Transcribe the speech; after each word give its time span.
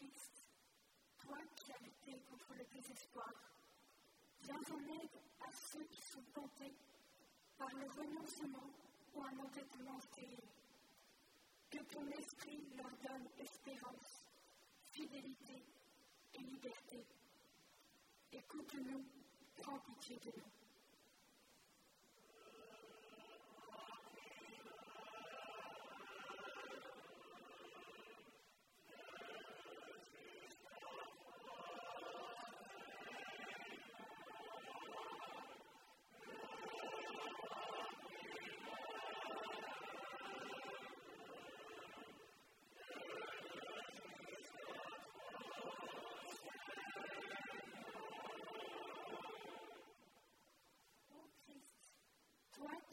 Christ, 0.00 0.44
toi 1.18 1.36
qui 1.56 1.72
as 1.72 1.78
lutté 1.78 2.18
contre 2.30 2.54
le 2.54 2.64
désespoir, 2.72 3.34
viens 4.40 4.56
en 4.56 4.80
aide 4.94 5.20
à 5.40 5.52
ceux 5.52 5.84
qui 5.84 6.00
sont 6.00 6.22
tentés 6.32 6.74
par 7.58 7.68
le 7.74 7.86
renoncement 7.86 8.70
ou 9.14 9.22
un 9.22 9.38
entêtement 9.40 10.00
stérile. 10.00 10.48
Que 11.68 11.82
ton 11.92 12.06
esprit 12.08 12.66
leur 12.76 12.90
donne 13.06 13.28
espérance, 13.38 14.26
fidélité 14.84 15.66
et 16.34 16.38
liberté. 16.38 17.04
Écoute-nous, 18.32 19.04
prends 19.56 19.78
pitié 19.80 20.16
de 20.16 20.32
nous. 20.34 20.69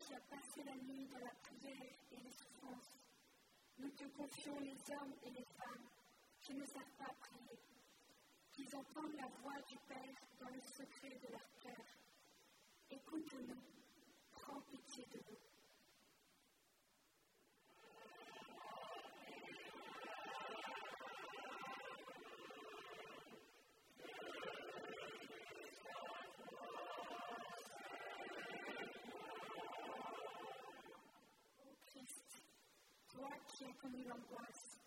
Qui 0.08 0.14
as 0.14 0.22
passé 0.22 0.64
la 0.64 0.76
nuit 0.88 1.06
dans 1.12 1.20
la 1.20 1.34
prière 1.44 1.84
et 2.14 2.16
les 2.24 2.32
souffrances, 2.32 2.96
nous 3.78 3.90
te 3.90 4.06
confions 4.16 4.58
les 4.62 4.80
hommes 4.96 5.14
et 5.26 5.32
les 5.32 5.46
femmes 5.60 5.84
qui 6.40 6.54
ne 6.54 6.64
savent 6.64 6.96
pas 6.98 7.14
prier, 7.20 7.60
qui 8.54 8.64
entendent 8.74 9.18
la 9.20 9.28
voix 9.42 9.60
du 9.68 9.76
Père 9.86 10.16
dans 10.40 10.48
le 10.48 10.62
As 33.60 33.74
connu 33.82 34.04
l'angoisse, 34.04 34.80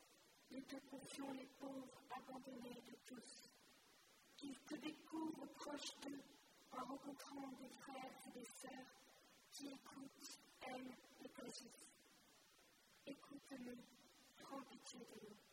nous 0.52 0.60
te 0.60 0.76
confions 0.88 1.32
les 1.32 1.46
pauvres 1.58 2.02
abandonnés 2.08 2.80
de 2.86 2.94
tous, 3.04 3.50
qu'ils 4.36 4.60
te 4.60 4.76
découvrent 4.76 5.48
proche 5.56 5.98
d'eux 6.02 6.22
en 6.70 6.84
rencontrant 6.84 7.48
des 7.58 7.68
frères 7.68 8.14
et 8.28 8.38
des 8.38 8.44
sœurs 8.44 8.94
qui 9.50 9.66
écoutent, 9.66 10.38
aiment 10.68 10.94
et 11.24 11.28
t'agissent. 11.30 11.96
Écoute-nous, 13.06 13.82
prends 14.38 14.62
pitié 14.62 15.00
de 15.00 15.28
nous. 15.28 15.50